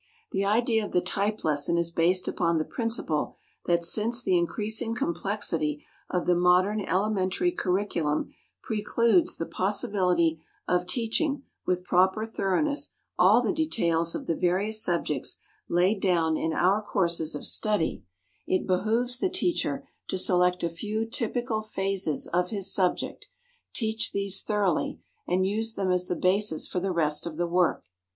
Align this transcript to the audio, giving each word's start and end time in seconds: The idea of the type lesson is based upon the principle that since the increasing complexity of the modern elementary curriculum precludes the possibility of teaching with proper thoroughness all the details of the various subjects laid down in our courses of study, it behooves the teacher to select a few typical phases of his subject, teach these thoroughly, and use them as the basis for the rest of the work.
The 0.31 0.43
idea 0.43 0.83
of 0.83 0.93
the 0.93 0.99
type 1.01 1.43
lesson 1.43 1.77
is 1.77 1.91
based 1.91 2.27
upon 2.27 2.57
the 2.57 2.65
principle 2.65 3.35
that 3.67 3.83
since 3.83 4.23
the 4.23 4.35
increasing 4.35 4.95
complexity 4.95 5.85
of 6.09 6.25
the 6.25 6.33
modern 6.35 6.81
elementary 6.81 7.51
curriculum 7.51 8.33
precludes 8.63 9.37
the 9.37 9.45
possibility 9.45 10.41
of 10.67 10.87
teaching 10.87 11.43
with 11.67 11.83
proper 11.83 12.25
thoroughness 12.25 12.89
all 13.19 13.43
the 13.43 13.53
details 13.53 14.15
of 14.15 14.25
the 14.25 14.35
various 14.35 14.81
subjects 14.83 15.37
laid 15.69 16.01
down 16.01 16.35
in 16.35 16.51
our 16.51 16.81
courses 16.81 17.35
of 17.35 17.45
study, 17.45 18.03
it 18.47 18.65
behooves 18.65 19.19
the 19.19 19.29
teacher 19.29 19.87
to 20.07 20.17
select 20.17 20.63
a 20.63 20.69
few 20.69 21.05
typical 21.05 21.61
phases 21.61 22.25
of 22.25 22.49
his 22.49 22.73
subject, 22.73 23.29
teach 23.75 24.11
these 24.11 24.41
thoroughly, 24.41 24.99
and 25.27 25.45
use 25.45 25.75
them 25.75 25.91
as 25.91 26.07
the 26.07 26.15
basis 26.15 26.67
for 26.67 26.79
the 26.79 26.91
rest 26.91 27.27
of 27.27 27.37
the 27.37 27.45
work. 27.45 27.83